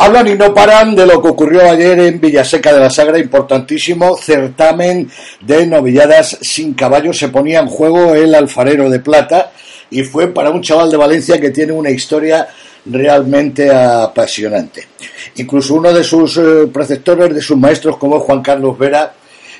Hablan 0.00 0.28
y 0.28 0.34
no 0.36 0.54
paran 0.54 0.94
de 0.94 1.04
lo 1.04 1.20
que 1.20 1.26
ocurrió 1.26 1.68
ayer 1.68 1.98
en 1.98 2.20
Villaseca 2.20 2.72
de 2.72 2.78
la 2.78 2.88
Sagra, 2.88 3.18
importantísimo 3.18 4.16
certamen 4.16 5.10
de 5.40 5.66
novilladas 5.66 6.38
sin 6.40 6.74
caballo. 6.74 7.12
Se 7.12 7.30
ponía 7.30 7.58
en 7.58 7.66
juego 7.66 8.14
el 8.14 8.32
alfarero 8.32 8.88
de 8.88 9.00
plata 9.00 9.50
y 9.90 10.04
fue 10.04 10.28
para 10.28 10.50
un 10.50 10.62
chaval 10.62 10.88
de 10.88 10.96
Valencia 10.96 11.40
que 11.40 11.50
tiene 11.50 11.72
una 11.72 11.90
historia 11.90 12.46
realmente 12.86 13.74
apasionante. 13.74 14.86
Incluso 15.34 15.74
uno 15.74 15.92
de 15.92 16.04
sus 16.04 16.36
eh, 16.36 16.68
preceptores, 16.72 17.34
de 17.34 17.42
sus 17.42 17.56
maestros, 17.56 17.96
como 17.96 18.20
Juan 18.20 18.40
Carlos 18.40 18.78
Vera, 18.78 19.12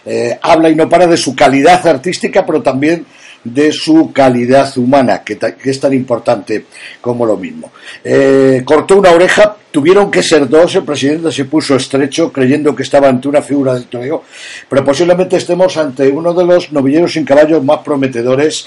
eh, 0.07 0.39
habla 0.41 0.71
y 0.71 0.77
no 0.77 0.89
para 0.89 1.09
de 1.09 1.17
su 1.17 1.35
calidad 1.35 1.85
artística, 1.85 2.47
pero 2.47 2.63
también 2.63 3.05
de 3.45 3.73
su 3.73 4.13
calidad 4.13 4.77
humana, 4.77 5.23
que, 5.23 5.39
es 5.65 5.81
tan 5.81 5.93
importante 5.93 6.67
como 7.01 7.25
lo 7.25 7.37
mismo. 7.37 7.73
Eh, 8.05 8.63
cortó 8.65 8.97
una 8.97 9.11
oreja, 9.11 9.57
tuvieron 9.71 10.11
que 10.11 10.23
ser 10.23 10.49
dos, 10.49 10.75
el 10.75 10.85
presidente 10.85 11.31
se 11.33 11.45
puso 11.45 11.77
estrecho 11.77 12.33
creyendo 12.33 12.75
que 12.75 12.83
estaba 12.83 13.09
ante 13.09 13.29
una 13.29 13.43
figura 13.43 13.75
del 13.75 13.87
toreo, 13.87 14.25
pero 14.69 14.85
posiblemente 14.85 15.37
estemos 15.37 15.77
ante 15.77 16.09
uno 16.09 16.35
de 16.35 16.45
los 16.45 16.73
novilleros 16.73 17.13
sin 17.13 17.25
caballos 17.25 17.63
más 17.65 17.79
prometedores 17.79 18.67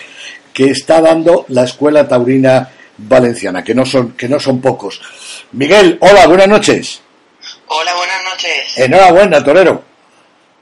que 0.53 0.71
está 0.71 1.01
dando 1.01 1.45
la 1.49 1.63
escuela 1.63 2.07
taurina 2.07 2.69
valenciana, 2.97 3.63
que 3.63 3.73
no 3.73 3.85
son, 3.85 4.13
que 4.13 4.27
no 4.27 4.39
son 4.39 4.61
pocos. 4.61 5.01
Miguel, 5.53 5.97
hola, 6.01 6.27
buenas 6.27 6.47
noches. 6.47 7.01
Hola, 7.67 7.93
buenas 7.95 8.23
noches. 8.31 8.77
Enhorabuena, 8.77 9.43
torero. 9.43 9.90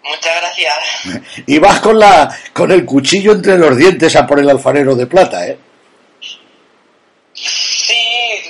Muchas 0.10 0.42
gracias. 0.42 0.76
Y 1.46 1.60
vas 1.60 1.80
con 1.82 2.00
la 2.00 2.36
con 2.52 2.72
el 2.72 2.84
cuchillo 2.84 3.32
entre 3.34 3.58
los 3.58 3.78
dientes 3.78 4.16
a 4.16 4.26
por 4.26 4.40
el 4.40 4.50
alfarero 4.50 4.96
de 4.96 5.06
plata, 5.06 5.46
¿eh? 5.46 5.58
Sí, 7.34 8.42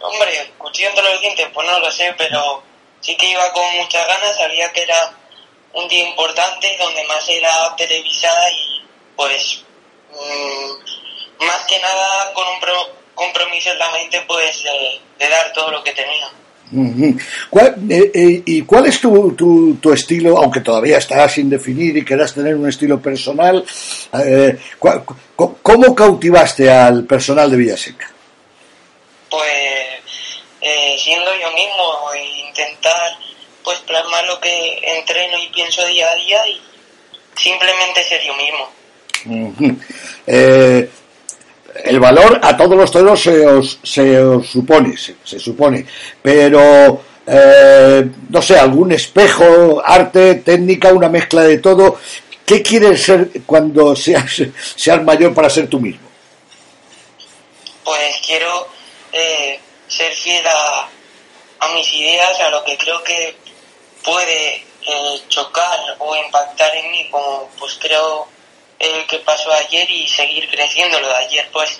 hombre, 0.00 0.52
cuchillo 0.58 0.88
entre 0.88 1.04
los 1.04 1.20
dientes, 1.20 1.46
pues 1.54 1.66
no 1.66 1.78
lo 1.78 1.90
sé, 1.92 2.12
pero 2.18 2.62
sí 3.00 3.16
que 3.16 3.30
iba 3.30 3.52
con 3.52 3.76
muchas 3.76 4.06
ganas, 4.08 4.36
sabía 4.36 4.72
que 4.72 4.82
era 4.82 5.14
un 5.72 5.86
día 5.88 6.08
importante 6.08 6.76
donde 6.78 7.04
más 7.04 7.28
era 7.28 7.74
televisada 7.76 8.50
y 8.50 8.82
pues 9.14 9.62
mm, 10.10 11.44
más 11.44 11.64
que 11.66 11.78
nada 11.78 12.32
con 12.32 12.44
un 12.48 12.60
compromiso 13.14 13.70
en 13.70 13.78
la 13.78 13.90
mente 13.92 14.20
pues 14.26 14.64
de 14.64 15.28
dar 15.28 15.52
todo 15.52 15.70
lo 15.70 15.84
que 15.84 15.92
tenía. 15.92 16.28
¿Cuál, 17.50 17.76
eh, 17.88 18.10
eh, 18.14 18.42
¿Y 18.46 18.62
cuál 18.62 18.86
es 18.86 19.00
tu, 19.00 19.76
tu, 19.80 19.92
estilo, 19.92 20.38
aunque 20.38 20.60
todavía 20.60 20.98
estás 20.98 21.32
sin 21.32 21.50
definir 21.50 21.96
y 21.96 22.04
quieras 22.04 22.34
tener 22.34 22.54
un 22.56 22.68
estilo 22.68 23.00
personal? 23.00 23.64
Eh, 24.24 24.58
¿Cómo 25.36 25.94
cautivaste 25.94 26.70
al 26.70 27.04
personal 27.04 27.50
de 27.50 27.56
Villaseca? 27.56 28.10
Pues 29.30 29.44
siendo 31.02 31.30
yo 31.34 31.52
mismo, 31.52 31.84
intentar 32.46 33.18
pues 33.62 33.78
plasmar 33.80 34.24
lo 34.26 34.40
que 34.40 34.78
entreno 34.98 35.38
y 35.38 35.48
pienso 35.48 35.84
día 35.86 36.10
a 36.10 36.14
día 36.16 36.48
y 36.48 36.60
simplemente 37.36 38.04
ser 38.04 38.22
yo 38.22 38.34
mismo 38.36 38.68
el 41.94 42.00
valor 42.00 42.40
a 42.42 42.56
todos 42.56 42.76
los 42.76 42.90
toreros 42.90 43.22
se 43.22 43.46
os, 43.46 43.78
se 43.84 44.18
os 44.18 44.48
supone, 44.48 44.96
se, 44.96 45.38
supone, 45.38 45.86
pero 46.20 47.00
eh, 47.24 48.04
no 48.30 48.42
sé, 48.42 48.58
algún 48.58 48.90
espejo, 48.90 49.80
arte, 49.84 50.36
técnica, 50.36 50.92
una 50.92 51.08
mezcla 51.08 51.42
de 51.42 51.58
todo. 51.58 51.98
¿Qué 52.44 52.62
quieres 52.62 53.02
ser 53.02 53.30
cuando 53.46 53.94
seas, 54.04 54.42
seas 54.74 55.04
mayor 55.04 55.32
para 55.32 55.48
ser 55.48 55.68
tú 55.68 55.78
mismo? 55.78 56.08
Pues 57.84 58.16
quiero 58.26 58.66
eh, 59.12 59.60
ser 59.86 60.12
fiel 60.14 60.44
a, 60.46 60.88
mis 61.74 61.92
ideas, 61.92 62.40
a 62.40 62.50
lo 62.50 62.64
que 62.64 62.76
creo 62.76 63.02
que 63.04 63.36
puede 64.02 64.56
eh, 64.56 65.22
chocar 65.28 65.78
o 65.98 66.16
impactar 66.16 66.74
en 66.76 66.90
mí, 66.90 67.08
como 67.10 67.48
pues 67.58 67.78
creo 67.80 68.33
eh, 68.78 69.04
que 69.08 69.18
pasó 69.18 69.52
ayer 69.52 69.90
y 69.90 70.08
seguir 70.08 70.48
creciendo. 70.50 71.00
Lo 71.00 71.08
de 71.08 71.16
ayer 71.16 71.48
pues 71.52 71.78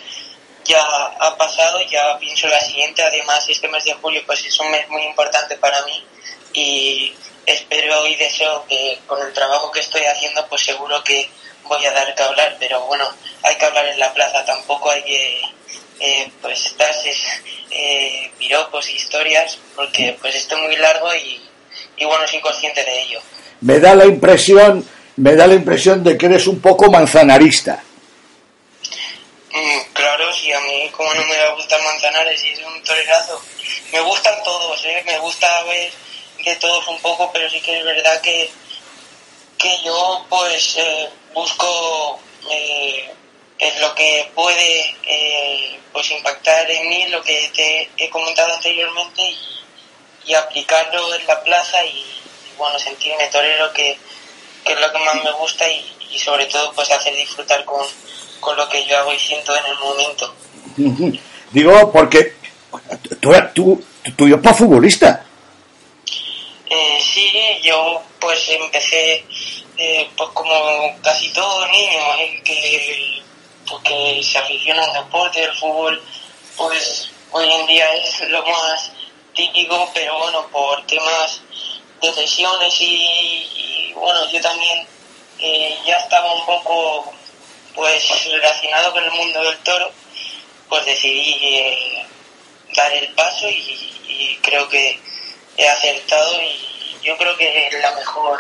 ya 0.65 0.83
ha 0.83 1.37
pasado, 1.37 1.81
ya 1.83 2.19
pienso 2.19 2.47
la 2.49 2.61
siguiente. 2.61 3.03
Además, 3.03 3.49
este 3.49 3.69
mes 3.69 3.85
de 3.85 3.95
julio 3.95 4.23
pues 4.27 4.45
es 4.45 4.59
un 4.61 4.71
mes 4.71 4.89
muy 4.89 5.03
importante 5.03 5.57
para 5.57 5.83
mí 5.83 6.05
y 6.53 7.15
espero 7.47 8.07
y 8.07 8.15
deseo 8.15 8.65
que 8.69 8.99
con 9.07 9.21
el 9.21 9.33
trabajo 9.33 9.71
que 9.71 9.81
estoy 9.81 10.03
haciendo 10.05 10.47
pues 10.49 10.63
seguro 10.63 11.03
que 11.05 11.29
voy 11.65 11.85
a 11.85 11.93
dar 11.93 12.15
que 12.15 12.23
hablar, 12.23 12.57
pero 12.59 12.81
bueno, 12.83 13.05
hay 13.43 13.57
que 13.57 13.65
hablar 13.65 13.87
en 13.87 13.99
la 13.99 14.13
plaza, 14.13 14.45
tampoco 14.45 14.91
hay 14.91 15.03
que 15.03 15.43
eh, 16.01 16.31
pues 16.41 16.75
darse 16.77 17.13
eh, 17.71 18.31
piropos 18.39 18.87
e 18.89 18.93
historias 18.93 19.59
porque 19.75 20.17
pues 20.21 20.35
esto 20.35 20.57
es 20.57 20.63
muy 20.63 20.77
largo 20.77 21.15
y, 21.15 21.41
y 21.97 22.05
bueno, 22.05 22.27
soy 22.27 22.41
consciente 22.41 22.85
de 22.85 23.03
ello. 23.03 23.21
Me 23.61 23.81
da 23.81 23.95
la 23.95 24.05
impresión 24.05 24.87
me 25.17 25.35
da 25.37 25.47
la 25.47 25.55
impresión 25.55 26.03
de 26.03 26.19
que 26.19 26.27
eres 26.27 26.47
un 26.47 26.61
poco 26.61 26.91
manzanarista. 26.91 27.83
Mm, 29.53 29.93
claro, 29.93 30.33
si 30.33 30.53
a 30.53 30.61
mí 30.61 30.89
como 30.91 31.15
no 31.15 31.25
me 31.27 31.39
va 31.39 31.45
a 31.45 31.55
gustar 31.55 31.81
Manzanares 31.83 32.45
y 32.45 32.49
es 32.49 32.61
un 32.61 32.83
torerazo. 32.83 33.41
Me 33.93 34.01
gustan 34.01 34.43
todos, 34.43 34.85
¿eh? 34.85 35.03
me 35.07 35.19
gusta 35.19 35.63
ver 35.65 35.93
de 36.45 36.57
todos 36.57 36.89
un 36.89 36.99
poco, 36.99 37.31
pero 37.33 37.49
sí 37.49 37.61
que 37.61 37.79
es 37.79 37.85
verdad 37.85 38.21
que, 38.21 38.51
que 39.57 39.83
yo 39.85 40.27
pues 40.29 40.77
eh, 40.77 41.09
busco 41.33 42.19
eh, 42.51 43.15
lo 43.81 43.95
que 43.95 44.29
puede 44.35 44.97
eh, 45.05 45.79
pues 45.93 46.11
impactar 46.11 46.69
en 46.71 46.89
mí, 46.89 47.07
lo 47.07 47.23
que 47.23 47.51
te 47.55 47.91
he 47.97 48.11
comentado 48.11 48.53
anteriormente 48.55 49.23
y, 49.23 50.35
aplicarlo 50.35 51.15
en 51.15 51.27
la 51.27 51.45
plaza 51.45 51.85
y, 51.85 51.99
y 51.99 52.57
bueno, 52.57 52.79
sentirme 52.79 53.27
torero 53.29 53.73
que 53.73 53.97
que 54.65 54.73
es 54.73 54.81
lo 54.81 54.93
que 54.93 54.99
más 54.99 55.23
me 55.23 55.33
gusta 55.33 55.65
y, 55.71 56.19
sobre 56.19 56.47
todo 56.47 56.73
pues 56.73 56.91
hacer 56.91 57.15
disfrutar 57.17 57.65
con, 57.65 57.85
lo 58.57 58.69
que 58.69 58.85
yo 58.87 58.99
hago 58.99 59.13
y 59.13 59.19
siento 59.19 59.55
en 59.57 59.67
el 59.67 59.79
momento. 59.79 60.35
Digo, 61.51 61.93
porque 61.93 62.37
tú, 63.21 63.33
tú, 63.55 63.85
tú, 64.17 64.29
yo 64.29 64.41
para 64.41 64.55
futbolista. 64.55 65.25
Eh, 66.71 66.99
sí, 67.03 67.33
yo 67.63 68.03
pues 68.21 68.49
empecé 68.49 69.25
eh, 69.77 70.09
pues 70.17 70.31
como 70.31 70.97
casi 71.03 71.33
todo 71.33 71.67
niño 71.67 72.01
eh, 72.19 72.41
que, 72.45 73.23
pues, 73.69 74.27
se 74.27 74.39
aficiona 74.39 74.85
al 74.85 75.05
deporte, 75.05 75.43
el 75.43 75.55
fútbol 75.55 76.01
pues 76.57 77.11
hoy 77.33 77.51
en 77.51 77.67
día 77.67 77.93
es 77.97 78.29
lo 78.29 78.45
más 78.47 78.93
típico, 79.35 79.91
pero 79.93 80.19
bueno, 80.19 80.47
por 80.53 80.87
temas 80.87 81.41
de 82.01 82.13
lesiones 82.13 82.81
y, 82.81 83.47
bueno, 83.95 84.21
yo 84.33 84.41
también 84.41 84.87
eh, 85.39 85.77
ya 85.87 85.95
estaba 85.97 86.33
un 86.35 86.47
poco 86.47 87.13
pues 87.75 88.03
relacionado 88.31 88.93
con 88.93 89.05
el 89.05 89.11
mundo 89.13 89.43
del 89.43 89.59
toro, 89.59 89.91
pues 90.69 90.87
decidí 90.87 91.37
eh, 91.43 92.07
dar 92.77 92.93
el 92.93 93.09
paso 93.15 93.49
y, 93.49 93.91
creo 94.43 94.69
que 94.69 94.99
he 95.57 95.69
acertado 95.69 96.35
y 96.43 97.05
yo 97.05 97.17
creo 97.17 97.37
que 97.37 97.67
es 97.67 97.83
la 97.83 97.93
mejor 97.97 98.39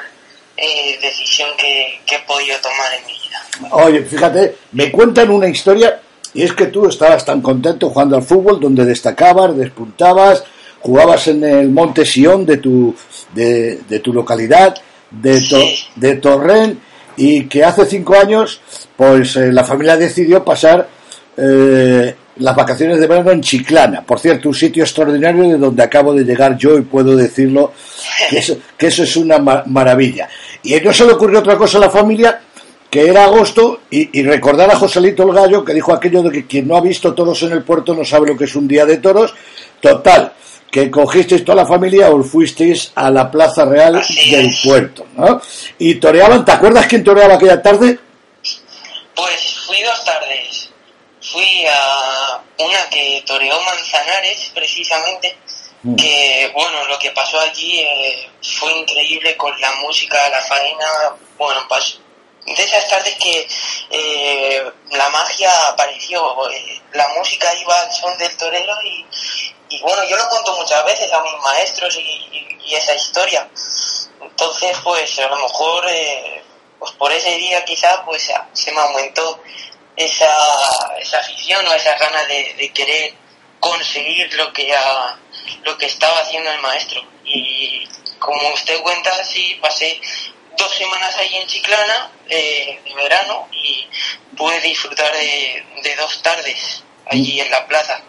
eh, 0.56 0.98
decisión 1.00 1.48
que, 1.56 2.00
que, 2.06 2.16
he 2.16 2.20
podido 2.20 2.56
tomar 2.58 2.94
en 2.94 3.06
mi 3.06 3.12
vida. 3.12 3.72
Oye, 3.72 4.02
fíjate, 4.02 4.56
me 4.72 4.92
cuentan 4.92 5.30
una 5.30 5.48
historia 5.48 6.00
y 6.32 6.42
es 6.42 6.52
que 6.52 6.66
tú 6.66 6.86
estabas 6.86 7.24
tan 7.24 7.40
contento 7.40 7.90
jugando 7.90 8.16
al 8.16 8.22
fútbol 8.22 8.60
donde 8.60 8.84
destacabas, 8.84 9.56
despuntabas, 9.56 10.44
jugabas 10.80 11.26
en 11.28 11.42
el 11.42 11.70
Monte 11.70 12.04
Sion 12.04 12.44
de 12.44 12.58
tu, 12.58 12.94
de, 13.32 13.76
de 13.88 14.00
tu 14.00 14.12
localidad, 14.12 14.76
de, 15.10 15.76
de 15.96 16.14
Torrent, 16.16 16.78
y 17.16 17.44
que 17.44 17.64
hace 17.64 17.86
cinco 17.86 18.16
años, 18.16 18.60
pues 18.96 19.36
eh, 19.36 19.52
la 19.52 19.64
familia 19.64 19.96
decidió 19.96 20.44
pasar 20.44 20.88
eh, 21.36 22.14
las 22.36 22.56
vacaciones 22.56 22.98
de 22.98 23.06
verano 23.06 23.30
en 23.30 23.40
Chiclana. 23.40 24.02
Por 24.02 24.18
cierto, 24.18 24.48
un 24.48 24.54
sitio 24.54 24.82
extraordinario 24.82 25.44
de 25.44 25.58
donde 25.58 25.82
acabo 25.82 26.12
de 26.12 26.24
llegar 26.24 26.56
yo 26.56 26.76
y 26.78 26.82
puedo 26.82 27.16
decirlo 27.16 27.72
que 28.28 28.38
eso, 28.38 28.58
que 28.76 28.88
eso 28.88 29.04
es 29.04 29.16
una 29.16 29.38
maravilla. 29.38 30.28
Y 30.62 30.74
no 30.80 30.92
se 30.92 31.06
le 31.06 31.12
ocurrió 31.12 31.38
otra 31.38 31.56
cosa 31.56 31.78
a 31.78 31.82
la 31.82 31.90
familia 31.90 32.40
que 32.90 33.08
era 33.08 33.24
agosto 33.24 33.80
y, 33.90 34.20
y, 34.20 34.22
recordar 34.22 34.70
a 34.70 34.76
Joselito 34.76 35.24
el 35.24 35.34
Gallo 35.34 35.64
que 35.64 35.74
dijo 35.74 35.92
aquello 35.92 36.22
de 36.22 36.30
que 36.30 36.46
quien 36.46 36.68
no 36.68 36.76
ha 36.76 36.80
visto 36.80 37.12
toros 37.12 37.42
en 37.42 37.50
el 37.50 37.64
puerto 37.64 37.92
no 37.92 38.04
sabe 38.04 38.28
lo 38.28 38.36
que 38.36 38.44
es 38.44 38.54
un 38.54 38.68
día 38.68 38.86
de 38.86 38.98
toros. 38.98 39.34
Total, 39.80 40.32
que 40.74 40.90
cogisteis 40.90 41.44
toda 41.44 41.62
la 41.62 41.66
familia 41.66 42.10
o 42.10 42.18
fuisteis 42.24 42.90
a 42.96 43.08
la 43.08 43.30
Plaza 43.30 43.64
Real 43.64 44.02
del 44.32 44.50
puerto, 44.64 45.06
¿no? 45.14 45.40
Y 45.78 45.94
toreaban, 46.00 46.44
¿te 46.44 46.50
acuerdas 46.50 46.88
quién 46.88 47.04
toreaba 47.04 47.36
aquella 47.36 47.62
tarde? 47.62 47.96
Pues 49.14 49.40
fui 49.64 49.80
dos 49.82 50.04
tardes. 50.04 50.70
Fui 51.20 51.64
a 51.66 52.42
una 52.58 52.90
que 52.90 53.22
toreó 53.24 53.54
Manzanares, 53.60 54.50
precisamente, 54.52 55.36
mm. 55.84 55.94
que, 55.94 56.50
bueno, 56.52 56.84
lo 56.86 56.98
que 56.98 57.12
pasó 57.12 57.38
allí 57.38 57.78
eh, 57.78 58.28
fue 58.42 58.72
increíble 58.72 59.36
con 59.36 59.52
la 59.60 59.70
música, 59.76 60.28
la 60.28 60.40
faena, 60.40 60.88
bueno, 61.38 61.64
pasó, 61.68 61.98
de 62.46 62.62
esas 62.64 62.88
tardes 62.88 63.14
que 63.14 63.46
eh, 63.90 64.64
la 64.90 65.08
magia 65.10 65.50
apareció, 65.68 66.50
eh, 66.50 66.80
la 66.94 67.06
música 67.16 67.54
iba 67.54 67.80
al 67.80 67.92
son 67.92 68.18
del 68.18 68.36
torero 68.36 68.74
y, 68.82 69.06
y 69.74 69.80
bueno, 69.82 70.04
yo 70.08 70.16
lo 70.16 70.28
cuento 70.28 70.56
muchas 70.56 70.84
veces 70.84 71.12
a 71.12 71.22
mis 71.22 71.36
maestros 71.42 71.96
y, 71.96 72.74
esa 72.74 72.94
historia. 72.94 73.48
Entonces, 74.20 74.76
pues 74.82 75.18
a 75.18 75.28
lo 75.28 75.36
mejor, 75.36 75.84
eh, 75.88 76.42
pues 76.78 76.92
por 76.92 77.12
ese 77.12 77.36
día 77.36 77.64
quizás 77.64 78.00
pues 78.04 78.32
se 78.52 78.72
me 78.72 78.80
aumentó 78.80 79.40
esa, 79.94 80.34
esa 80.98 81.20
afición 81.20 81.64
o 81.66 81.72
esa 81.72 81.96
ganas 81.96 82.26
de, 82.26 82.72
querer 82.74 83.14
conseguir 83.60 84.32
lo 84.34 84.52
que, 84.52 84.74
lo 85.62 85.78
que 85.78 85.86
estaba 85.86 86.20
haciendo 86.20 86.50
el 86.50 86.60
maestro. 86.62 87.02
Y 87.24 87.86
como 88.18 88.48
usted 88.54 88.80
cuenta, 88.80 89.12
sí, 89.24 89.58
pasé 89.60 90.00
dos 90.56 90.74
semanas 90.74 91.16
ahí 91.16 91.36
en 91.36 91.46
Chiclana, 91.46 92.10
eh, 92.28 92.80
de 92.84 92.94
verano, 92.94 93.48
y 93.52 93.86
pude 94.36 94.60
disfrutar 94.62 95.12
de 95.12 95.96
dos 95.96 96.22
tardes 96.22 96.82
allí 97.06 97.40
en 97.40 97.50
la 97.50 97.66
plaza. 97.66 98.02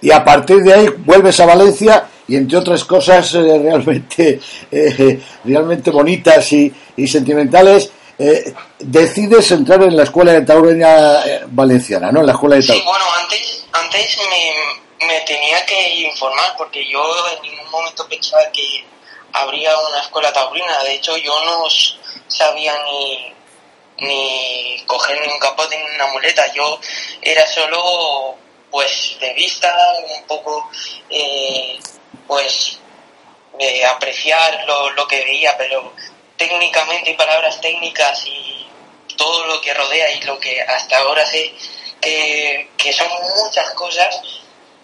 Y 0.00 0.10
a 0.10 0.24
partir 0.24 0.58
de 0.58 0.72
ahí 0.72 0.88
vuelves 0.98 1.40
a 1.40 1.46
Valencia 1.46 2.08
y 2.28 2.36
entre 2.36 2.58
otras 2.58 2.84
cosas 2.84 3.34
eh, 3.34 3.40
realmente, 3.40 4.40
eh, 4.70 5.20
realmente 5.44 5.90
bonitas 5.90 6.52
y, 6.52 6.72
y 6.96 7.06
sentimentales, 7.06 7.90
eh, 8.20 8.52
decides 8.80 9.52
entrar 9.52 9.80
en 9.84 9.96
la 9.96 10.02
escuela 10.02 10.32
de 10.32 10.42
taureña 10.42 11.24
eh, 11.24 11.42
valenciana, 11.46 12.10
¿no? 12.10 12.20
En 12.20 12.26
la 12.26 12.32
escuela 12.32 12.56
de 12.56 12.62
Sí, 12.62 12.82
bueno, 12.84 13.04
antes, 13.22 13.64
antes 13.72 14.18
me, 14.28 15.06
me, 15.06 15.20
tenía 15.20 15.64
que 15.64 16.00
informar 16.00 16.52
porque 16.56 16.84
yo 16.90 17.00
en 17.36 17.42
ningún 17.42 17.70
momento 17.70 18.08
pensaba 18.08 18.42
que 18.52 18.84
habría 19.32 19.70
una 19.78 20.00
escuela 20.00 20.32
taurina. 20.32 20.82
De 20.82 20.94
hecho, 20.94 21.16
yo 21.16 21.32
no 21.44 21.62
sabía 22.26 22.74
ni, 22.86 23.34
ni 24.04 24.82
coger 24.84 25.20
ni 25.20 25.32
un 25.32 25.38
capote 25.38 25.78
ni 25.78 25.94
una 25.94 26.08
muleta. 26.08 26.42
Yo 26.52 26.80
era 27.22 27.46
solo, 27.46 28.34
pues, 28.70 29.16
de 29.20 29.32
vista, 29.34 29.74
un 30.18 30.26
poco, 30.26 30.70
eh, 31.10 31.78
pues, 32.26 32.78
de 33.58 33.84
apreciar 33.84 34.64
lo, 34.66 34.90
lo 34.90 35.06
que 35.06 35.24
veía, 35.24 35.56
pero 35.56 35.92
técnicamente 36.36 37.10
y 37.10 37.14
palabras 37.14 37.60
técnicas 37.60 38.24
y 38.26 38.66
todo 39.16 39.46
lo 39.46 39.60
que 39.60 39.74
rodea 39.74 40.12
y 40.12 40.20
lo 40.22 40.38
que 40.38 40.62
hasta 40.62 40.98
ahora 40.98 41.26
sé 41.26 41.52
que, 42.00 42.70
que 42.78 42.92
son 42.92 43.08
muchas 43.44 43.70
cosas, 43.70 44.20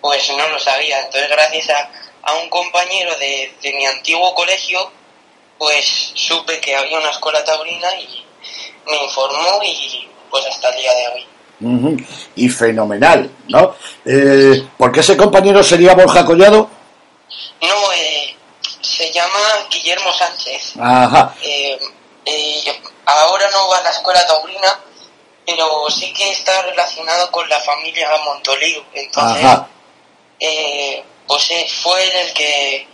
pues 0.00 0.28
no 0.30 0.48
lo 0.48 0.58
sabía. 0.58 1.00
Entonces 1.00 1.30
gracias 1.30 1.70
a, 1.70 1.90
a 2.22 2.34
un 2.34 2.50
compañero 2.50 3.16
de, 3.16 3.54
de, 3.62 3.72
mi 3.72 3.86
antiguo 3.86 4.34
colegio, 4.34 4.90
pues 5.58 6.12
supe 6.14 6.60
que 6.60 6.74
había 6.74 6.98
una 6.98 7.10
escuela 7.10 7.44
taurina 7.44 7.94
y 7.94 8.24
me 8.86 8.96
informó 9.04 9.62
y 9.62 10.10
pues 10.28 10.44
hasta 10.46 10.70
el 10.70 10.76
día 10.76 10.94
de 10.94 11.08
hoy. 11.08 11.26
Uh 11.60 11.66
-huh. 11.66 12.06
Y 12.36 12.48
fenomenal, 12.48 13.30
¿no? 13.48 13.74
Eh, 14.04 14.66
¿Por 14.76 14.90
qué 14.92 15.00
ese 15.00 15.16
compañero 15.16 15.62
sería 15.62 15.94
Borja 15.94 16.24
Collado? 16.24 16.68
No, 17.62 17.92
eh, 17.92 18.36
se 18.80 19.10
llama 19.12 19.38
Guillermo 19.70 20.12
Sánchez. 20.12 20.74
Ajá. 20.80 21.34
Eh, 21.42 21.78
eh, 22.26 22.80
ahora 23.06 23.50
no 23.50 23.68
va 23.68 23.78
a 23.78 23.82
la 23.82 23.90
escuela 23.90 24.26
taurina, 24.26 24.80
pero 25.46 25.88
sí 25.90 26.12
que 26.12 26.30
está 26.30 26.62
relacionado 26.62 27.30
con 27.30 27.48
la 27.48 27.60
familia 27.60 28.08
Montolío. 28.24 28.84
Entonces, 28.92 29.44
Ajá. 29.44 29.68
eh, 30.40 31.02
pues 31.26 31.48
fue 31.82 32.02
él 32.02 32.10
el 32.26 32.32
que 32.34 32.86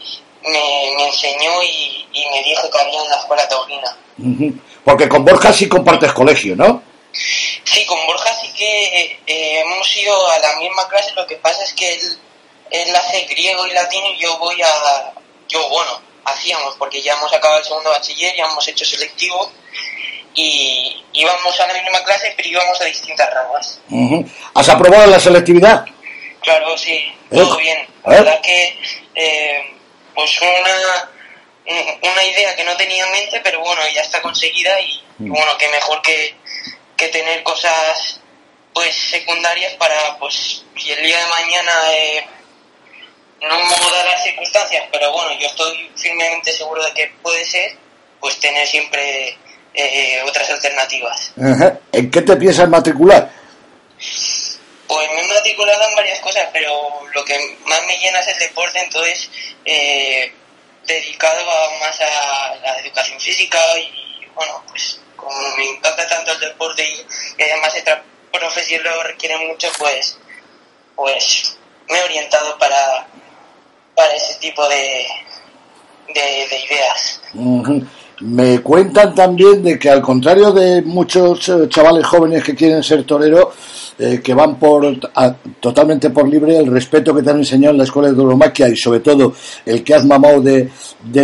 me, 0.45 0.95
me 0.97 1.07
enseñó 1.09 1.63
y, 1.63 2.07
y, 2.13 2.27
me 2.31 2.43
dijo 2.43 2.71
que 2.71 2.79
había 2.81 3.03
una 3.03 3.17
escuela 3.17 3.49
taurina. 3.49 3.97
Uh 4.19 4.23
-huh. 4.25 4.61
Porque 4.85 5.09
con 5.09 5.25
Borja 5.25 5.53
sí 5.53 5.69
compartes 5.69 6.13
colegio, 6.13 6.57
¿no? 6.57 6.90
Sí, 7.13 7.85
con 7.87 8.07
Borja 8.07 8.33
sí 8.41 8.53
que 8.53 9.19
eh, 9.27 9.61
hemos 9.61 9.97
ido 9.97 10.31
a 10.31 10.39
la 10.39 10.57
misma 10.57 10.89
clase, 10.89 11.13
lo 11.15 11.27
que 11.27 11.37
pasa 11.37 11.63
es 11.65 11.73
que 11.75 11.93
él, 11.93 12.19
él 12.71 12.97
hace 12.97 13.23
griego 13.27 13.67
y 13.67 13.73
latín 13.73 14.05
y 14.07 14.19
yo 14.19 14.39
voy 14.39 14.61
a, 14.63 15.13
yo, 15.49 15.69
bueno, 15.69 16.01
hacíamos, 16.25 16.77
porque 16.77 17.03
ya 17.03 17.15
hemos 17.15 17.33
acabado 17.33 17.61
el 17.61 17.67
segundo 17.67 17.91
bachiller, 17.91 18.35
ya 18.37 18.45
hemos 18.45 18.67
hecho 18.69 18.85
selectivo 18.85 19.51
y 20.35 21.05
íbamos 21.13 21.61
a 21.61 21.67
la 21.67 21.75
misma 21.83 22.05
clase, 22.05 22.33
pero 22.37 22.49
íbamos 22.49 22.81
a 22.81 22.85
distintas 22.85 23.29
ramas. 23.35 23.81
Uh 23.91 24.11
-huh. 24.11 24.33
¿Has 24.55 24.69
aprobado 24.69 25.07
la 25.07 25.19
selectividad? 25.19 25.85
Claro, 26.43 26.79
sí, 26.79 27.13
todo 27.31 27.59
¿Eh? 27.59 27.63
bien. 27.63 27.89
La 28.05 28.11
verdad 28.11 28.41
que, 28.41 28.79
eh, 29.15 29.77
pues 30.15 30.41
una, 30.41 31.11
una 32.03 32.23
idea 32.25 32.55
que 32.57 32.65
no 32.65 32.77
tenía 32.77 33.05
en 33.05 33.13
mente, 33.13 33.41
pero 33.43 33.61
bueno, 33.61 33.83
ya 33.95 34.01
está 34.03 34.23
conseguida 34.23 34.81
y, 34.81 34.93
y 35.19 35.29
bueno, 35.29 35.57
que 35.59 35.69
mejor 35.69 36.01
que, 36.03 36.35
que 37.01 37.09
tener 37.09 37.43
cosas 37.43 38.21
pues 38.75 38.95
secundarias 38.95 39.73
para, 39.75 40.19
pues, 40.19 40.65
si 40.77 40.93
el 40.93 41.03
día 41.03 41.19
de 41.19 41.27
mañana... 41.27 41.73
Eh, 41.93 42.27
no 43.43 43.57
me 43.59 43.71
da 43.71 44.05
las 44.05 44.23
circunstancias, 44.23 44.85
pero 44.93 45.11
bueno, 45.13 45.33
yo 45.41 45.47
estoy 45.47 45.91
firmemente 45.97 46.53
seguro 46.53 46.85
de 46.85 46.93
que 46.93 47.11
puede 47.23 47.43
ser, 47.47 47.75
pues 48.21 48.39
tener 48.39 48.67
siempre 48.67 49.35
eh, 49.73 50.21
otras 50.27 50.51
alternativas. 50.51 51.33
Ajá. 51.41 51.79
¿En 51.91 52.11
qué 52.11 52.21
te 52.21 52.37
piensas 52.37 52.69
matricular? 52.69 53.31
Pues 54.87 55.11
me 55.13 55.23
he 55.23 55.29
matriculado 55.29 55.89
en 55.89 55.95
varias 55.95 56.21
cosas, 56.21 56.49
pero 56.53 57.01
lo 57.15 57.25
que 57.25 57.57
más 57.65 57.81
me 57.87 57.97
llena 57.97 58.21
es 58.21 58.29
el 58.29 58.39
deporte, 58.41 58.79
entonces 58.79 59.31
eh, 59.65 60.31
dedicado 60.85 61.51
a, 61.51 61.79
más 61.79 61.99
a 61.99 62.57
la 62.63 62.77
educación 62.81 63.19
física 63.21 63.59
y 63.79 64.10
bueno, 64.35 64.63
pues 64.69 65.01
como 65.17 65.57
me 65.57 65.69
encanta 65.71 66.09
tanto 66.09 66.33
el 66.33 66.41
deporte 66.41 66.83
y, 66.85 67.07
y 67.39 67.43
además 67.43 67.75
esta 67.75 68.03
profesión 68.33 68.83
lo 68.85 69.03
requiere 69.03 69.37
mucho, 69.47 69.69
pues, 69.79 70.19
pues 70.97 71.57
me 71.89 71.99
he 71.99 72.03
orientado 72.05 72.57
para 72.59 73.07
para 73.95 74.15
ese 74.15 74.35
tipo 74.37 74.67
de, 74.69 75.07
de, 76.15 76.49
de 76.49 76.65
ideas. 76.65 77.21
Me 78.21 78.61
cuentan 78.61 79.15
también 79.15 79.63
de 79.63 79.79
que 79.79 79.89
al 79.89 80.03
contrario 80.03 80.53
de 80.53 80.83
muchos 80.83 81.49
eh, 81.49 81.69
chavales 81.69 82.07
jóvenes 82.07 82.45
que 82.45 82.55
quieren 82.55 82.83
ser 82.83 83.05
toreros, 83.05 83.49
eh, 83.99 84.21
que 84.23 84.35
van 84.35 84.59
por 84.59 84.99
totalmente 85.59 86.11
por 86.11 86.29
libre, 86.29 86.59
el 86.59 86.67
respeto 86.67 87.15
que 87.15 87.23
te 87.23 87.31
han 87.31 87.39
enseñado 87.39 87.73
en 87.73 87.79
la 87.79 87.85
escuela 87.85 88.11
de 88.11 88.17
tauromaquia 88.17 88.69
y 88.69 88.77
sobre 88.77 89.01
todo 89.01 89.35
el 89.65 89.83
que 89.83 89.95
has 89.95 90.05
mamado 90.05 90.43
de, 90.43 90.69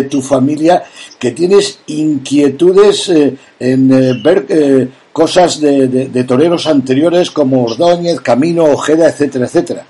tu 0.05 0.23
familia, 0.23 0.85
que 1.19 1.33
tienes 1.33 1.81
inquietudes 1.89 3.11
eh, 3.11 3.37
en 3.61 4.23
ver 4.23 4.91
cosas 5.13 5.61
de, 5.61 5.89
de, 5.89 6.07
de, 6.09 6.25
toreros 6.25 6.67
anteriores 6.67 7.31
como 7.31 7.65
Ordóñez, 7.65 8.21
Camino, 8.21 8.65
Ojeda, 8.65 9.09
etcétera, 9.09 9.45
etcétera. 9.45 9.87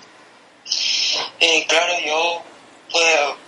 claro, 1.68 1.92
yo 2.04 2.42
pues 2.90 3.45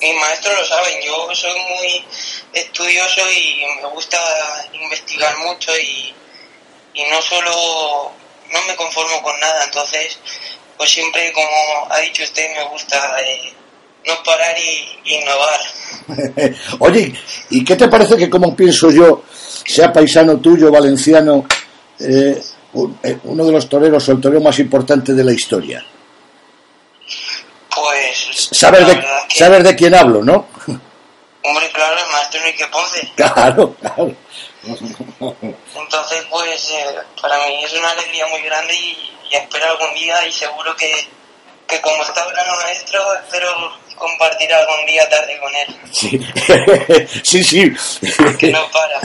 mis 0.00 0.14
maestros 0.14 0.58
lo 0.58 0.66
saben, 0.66 0.94
yo 1.02 1.28
soy 1.34 1.52
muy 1.52 2.04
estudioso 2.52 3.20
y 3.32 3.64
me 3.82 3.88
gusta 3.88 4.18
investigar 4.72 5.36
mucho 5.38 5.72
y, 5.78 6.14
y 6.94 7.04
no 7.10 7.20
solo, 7.22 8.12
no 8.52 8.62
me 8.66 8.76
conformo 8.76 9.22
con 9.22 9.38
nada, 9.40 9.64
entonces 9.64 10.18
pues 10.76 10.90
siempre 10.90 11.32
como 11.32 11.88
ha 11.90 11.98
dicho 12.00 12.22
usted 12.22 12.54
me 12.54 12.64
gusta 12.64 13.16
eh, 13.20 13.52
no 14.06 14.14
parar 14.24 14.54
y, 14.58 15.10
y 15.10 15.14
innovar. 15.16 15.60
Oye, 16.80 17.12
¿y 17.50 17.64
qué 17.64 17.76
te 17.76 17.88
parece 17.88 18.16
que 18.16 18.30
como 18.30 18.54
pienso 18.54 18.90
yo, 18.90 19.24
sea 19.64 19.92
paisano 19.92 20.38
tuyo, 20.38 20.70
valenciano, 20.70 21.46
eh, 21.98 22.40
uno 23.24 23.44
de 23.44 23.52
los 23.52 23.68
toreros 23.68 24.08
o 24.08 24.12
el 24.12 24.20
torero 24.20 24.40
más 24.40 24.58
importante 24.58 25.12
de 25.12 25.24
la 25.24 25.32
historia? 25.32 25.84
Pues. 27.74 28.48
Sabes 28.52 28.86
de, 28.86 29.04
sabes 29.36 29.64
de 29.64 29.76
quién 29.76 29.94
hablo, 29.94 30.22
¿no? 30.22 30.46
Hombre, 31.42 31.70
claro, 31.72 31.96
el 31.96 32.12
maestro 32.12 32.40
Enrique 32.40 32.66
Ponce. 32.66 33.12
Claro, 33.16 33.74
claro. 33.74 34.12
Entonces, 34.64 36.26
pues, 36.28 36.70
eh, 36.70 36.96
para 37.22 37.36
mí 37.46 37.64
es 37.64 37.72
una 37.74 37.90
alegría 37.90 38.26
muy 38.26 38.42
grande 38.42 38.74
y, 38.74 39.10
y 39.30 39.36
espero 39.36 39.66
algún 39.66 39.94
día 39.94 40.26
y 40.26 40.32
seguro 40.32 40.74
que, 40.74 40.92
que 41.68 41.80
como 41.80 42.02
está 42.02 42.22
hablando 42.22 42.52
maestro, 42.64 43.00
espero 43.14 43.48
compartir 43.96 44.52
algún 44.52 44.86
día 44.86 45.08
tarde 45.08 45.38
con 45.40 45.54
él. 45.54 45.76
Sí, 45.92 46.20
sí. 47.22 47.44
sí. 47.44 47.72
Que 48.38 48.50
no 48.50 48.60
para. 48.70 49.00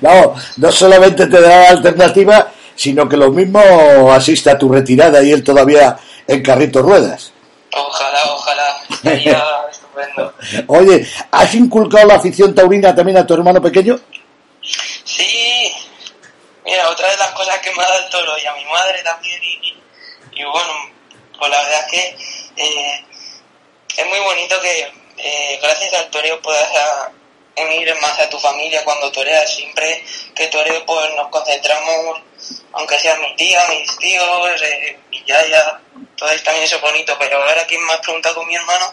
no, 0.00 0.34
no 0.56 0.72
solamente 0.72 1.26
te 1.26 1.40
da 1.40 1.48
la 1.48 1.68
alternativa, 1.70 2.50
sino 2.74 3.08
que 3.08 3.16
lo 3.16 3.30
mismo 3.30 4.12
asiste 4.12 4.50
a 4.50 4.58
tu 4.58 4.72
retirada 4.72 5.22
y 5.22 5.32
él 5.32 5.42
todavía 5.42 5.96
en 6.26 6.42
carrito 6.42 6.82
ruedas. 6.82 7.32
Ojalá, 7.72 8.18
ojalá. 8.32 8.76
Estupendo. 9.70 10.34
Oye, 10.66 11.06
¿has 11.30 11.54
inculcado 11.54 12.06
la 12.06 12.14
afición 12.14 12.54
taurina 12.54 12.94
también 12.94 13.18
a 13.18 13.26
tu 13.26 13.34
hermano 13.34 13.60
pequeño? 13.60 13.98
Sí. 15.04 15.72
Mira, 16.64 16.88
otra 16.90 17.10
de 17.10 17.16
las 17.16 17.30
cosas 17.30 17.58
que 17.58 17.74
me 17.74 17.82
ha 17.82 17.88
dado 17.88 18.04
el 18.04 18.10
toro 18.10 18.38
y 18.38 18.46
a 18.46 18.54
mi 18.54 18.64
madre 18.66 19.02
también. 19.02 19.40
Y, 20.32 20.44
bueno, 20.44 20.72
pues 21.38 21.50
la 21.50 21.62
verdad 21.62 21.84
es 21.86 21.90
que 21.90 22.16
eh, 22.56 23.04
es 23.96 24.06
muy 24.06 24.18
bonito 24.20 24.60
que 24.60 24.92
eh, 25.16 25.58
gracias 25.62 25.94
al 25.94 26.10
toreo 26.10 26.40
puedas 26.42 26.70
a, 26.76 27.10
unir 27.60 27.92
más 28.00 28.18
a 28.20 28.28
tu 28.28 28.38
familia 28.38 28.84
cuando 28.84 29.10
toreas. 29.10 29.52
Siempre 29.54 30.04
que 30.34 30.46
toreo 30.48 30.84
pues 30.86 31.14
nos 31.16 31.28
concentramos 31.28 32.20
aunque 32.72 32.98
sea 32.98 33.16
mi 33.16 33.34
tía, 33.36 33.60
mis 33.70 33.98
tíos, 33.98 34.62
eh, 34.62 34.98
mi 35.10 35.22
yaya, 35.24 35.80
todo 36.18 36.30
es 36.30 36.42
también 36.42 36.64
eso 36.64 36.80
bonito, 36.80 37.16
pero 37.18 37.42
ahora 37.42 37.66
quien 37.66 37.84
me 37.84 37.92
ha 37.92 38.00
preguntado 38.00 38.34
con 38.34 38.46
mi 38.46 38.56
hermano, 38.56 38.92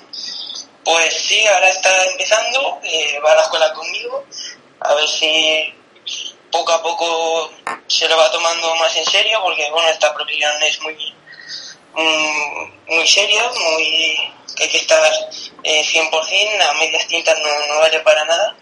pues 0.83 1.13
sí, 1.13 1.45
ahora 1.47 1.69
está 1.69 2.05
empezando, 2.05 2.79
eh, 2.83 3.19
va 3.19 3.31
a 3.31 3.35
la 3.35 3.41
escuela 3.41 3.73
conmigo, 3.73 4.25
a 4.79 4.93
ver 4.93 5.07
si 5.07 5.73
poco 6.51 6.71
a 6.71 6.81
poco 6.81 7.51
se 7.87 8.07
lo 8.07 8.15
va 8.15 8.31
tomando 8.31 8.75
más 8.75 8.95
en 8.95 9.05
serio, 9.05 9.41
porque 9.43 9.69
bueno, 9.71 9.89
esta 9.89 10.13
profesión 10.13 10.51
es 10.63 10.79
muy, 10.81 10.95
mm, 11.93 12.93
muy 12.93 13.07
seria, 13.07 13.43
muy 13.49 14.33
que 14.55 14.63
hay 14.63 14.69
que 14.69 14.77
estar 14.77 15.11
eh, 15.63 15.83
100%, 15.83 16.61
a 16.61 16.73
medias 16.75 17.07
tintas 17.07 17.37
no, 17.39 17.67
no 17.67 17.79
vale 17.79 17.99
para 18.01 18.23
nada. 18.25 18.55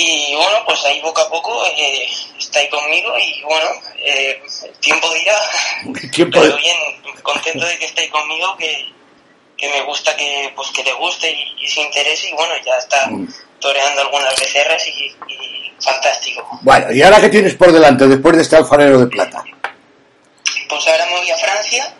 Y 0.00 0.32
bueno, 0.36 0.62
pues 0.64 0.84
ahí 0.84 1.00
poco 1.00 1.20
a 1.20 1.28
poco 1.28 1.66
eh, 1.66 2.08
está 2.38 2.60
ahí 2.60 2.68
conmigo 2.68 3.18
y 3.18 3.42
bueno, 3.42 3.68
eh, 3.96 4.40
el 4.64 4.78
tiempo 4.78 5.12
dirá. 5.12 5.36
Tiempo 6.12 6.40
Pero 6.40 6.56
bien, 6.56 6.76
contento 7.20 7.66
de 7.66 7.76
que 7.78 7.86
esté 7.86 8.08
conmigo, 8.08 8.56
que, 8.56 8.92
que 9.56 9.68
me 9.68 9.82
gusta 9.82 10.16
que 10.16 10.52
pues 10.54 10.70
que 10.70 10.84
le 10.84 10.92
guste 10.92 11.28
y, 11.28 11.64
y 11.64 11.68
se 11.68 11.80
interese 11.80 12.28
y 12.28 12.32
bueno, 12.32 12.54
ya 12.64 12.76
está 12.76 13.10
toreando 13.60 14.02
algunas 14.02 14.38
becerras 14.38 14.86
y, 14.86 15.16
y 15.28 15.72
fantástico. 15.80 16.46
Bueno, 16.62 16.92
¿y 16.92 17.02
ahora 17.02 17.20
qué 17.20 17.28
tienes 17.28 17.56
por 17.56 17.72
delante 17.72 18.06
después 18.06 18.36
de 18.36 18.42
este 18.42 18.54
alfarero 18.54 19.00
de 19.00 19.08
plata? 19.08 19.42
Pues 20.68 20.86
ahora 20.86 21.06
me 21.06 21.18
voy 21.18 21.30
a 21.32 21.36
Francia 21.38 21.92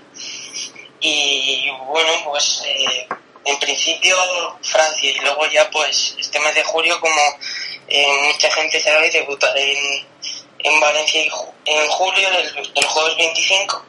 y 1.01 1.69
bueno, 1.85 2.11
pues 2.27 2.63
eh, 2.65 3.09
en 3.45 3.59
principio 3.59 4.17
Francia 4.63 5.11
y 5.11 5.19
luego 5.19 5.47
ya 5.49 5.69
pues 5.71 6.15
este 6.17 6.39
mes 6.39 6.55
de 6.55 6.63
julio 6.63 7.01
como 7.01 7.21
eh, 7.89 8.07
mucha 8.33 8.51
gente 8.51 8.81
sabe 8.81 9.11
debutaré 9.11 9.73
en, 9.73 10.07
en 10.59 10.81
Valencia 10.81 11.23
en 11.23 11.89
julio 11.89 12.29
el, 12.29 12.71
el 12.75 12.85
jueves 12.85 13.17
25 13.17 13.85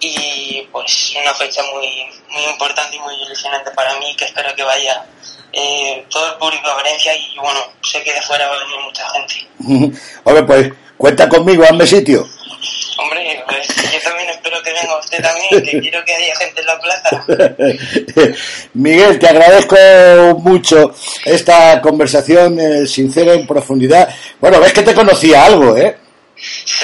y 0.00 0.68
pues 0.72 1.14
una 1.20 1.32
fecha 1.34 1.62
muy 1.72 1.86
muy 2.30 2.44
importante 2.44 2.96
y 2.96 3.00
muy 3.00 3.14
ilusionante 3.22 3.70
para 3.70 3.94
mí 3.98 4.14
que 4.16 4.24
espero 4.24 4.54
que 4.56 4.62
vaya 4.64 5.06
eh, 5.52 6.04
todo 6.10 6.32
el 6.32 6.38
público 6.38 6.68
a 6.68 6.74
Valencia 6.74 7.14
y 7.14 7.36
bueno 7.38 7.60
sé 7.82 8.02
que 8.02 8.12
de 8.12 8.20
fuera 8.22 8.48
va 8.48 8.56
a 8.56 8.58
venir 8.64 8.80
mucha 8.80 9.08
gente 9.10 9.46
Hombre, 10.24 10.42
pues 10.42 10.72
cuenta 10.96 11.28
conmigo, 11.28 11.64
hazme 11.64 11.86
sitio. 11.86 12.26
hombre 12.98 13.44
pues 13.46 13.66
yo 13.92 14.00
venga 14.82 14.98
usted 14.98 15.22
también 15.22 15.62
que 15.64 15.80
quiero 15.80 16.04
que 16.04 16.14
haya 16.14 16.34
gente 16.36 16.60
en 16.60 16.66
la 16.66 16.78
plaza 16.80 17.24
Miguel, 18.74 19.18
te 19.18 19.28
agradezco 19.28 19.76
mucho 20.40 20.94
esta 21.24 21.80
conversación 21.80 22.58
eh, 22.60 22.86
sincera 22.86 23.34
en 23.34 23.46
profundidad. 23.46 24.08
Bueno, 24.40 24.60
ves 24.60 24.72
que 24.72 24.82
te 24.82 24.94
conocía 24.94 25.44
algo, 25.44 25.76
¿eh? 25.76 25.96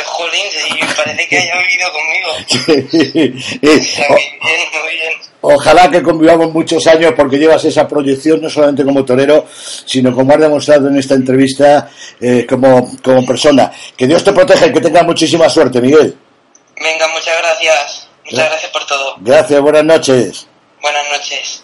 Jolín, 0.05 0.87
parece 0.97 1.27
que 1.29 1.37
haya 1.39 1.55
vivido 1.59 1.89
conmigo. 1.93 3.39
Está 3.63 4.03
O- 4.09 4.13
muy 4.13 4.21
bien, 4.43 4.69
muy 4.83 4.93
bien. 4.95 5.13
Ojalá 5.41 5.91
que 5.91 6.03
convivamos 6.03 6.53
muchos 6.53 6.87
años 6.89 7.13
porque 7.17 7.39
llevas 7.39 7.65
esa 7.65 7.87
proyección 7.89 8.41
no 8.43 8.51
solamente 8.51 8.85
como 8.85 9.05
torero, 9.05 9.47
sino 9.87 10.13
como 10.15 10.33
has 10.35 10.41
demostrado 10.41 10.89
en 10.89 10.97
esta 10.99 11.15
entrevista 11.15 11.89
eh, 12.21 12.45
como, 12.49 12.97
como 13.03 13.25
persona. 13.25 13.71
Que 13.97 14.07
Dios 14.07 14.23
te 14.25 14.33
proteja 14.33 14.67
y 14.67 14.73
que 14.73 14.81
tengas 14.81 15.05
muchísima 15.05 15.49
suerte, 15.49 15.81
Miguel. 15.81 16.15
Venga, 16.81 17.09
muchas 17.09 17.37
gracias. 17.39 18.09
Muchas 18.25 18.49
gracias 18.51 18.71
por 18.73 18.87
todo. 18.87 19.17
Gracias, 19.19 19.61
buenas 19.61 19.85
noches. 19.85 20.47
Buenas 20.81 21.09
noches. 21.09 21.63